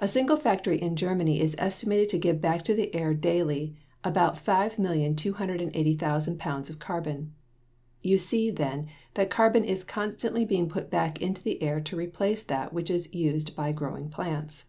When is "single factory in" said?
0.08-0.96